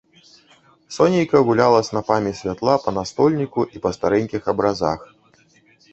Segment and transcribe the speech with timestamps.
[0.95, 4.99] Сонейка гуляла снапамі святла па настольніку і па старэнькіх абразах.